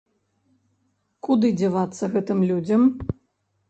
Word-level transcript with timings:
Куды 1.29 1.53
дзявацца 1.61 2.13
гэтым 2.19 2.39
людзям? 2.53 2.81